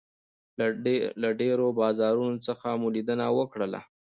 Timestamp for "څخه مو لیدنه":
2.47-3.25